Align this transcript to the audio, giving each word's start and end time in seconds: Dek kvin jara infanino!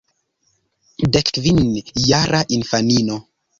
Dek 1.13 1.27
kvin 1.35 1.63
jara 2.09 2.41
infanino! 2.59 3.23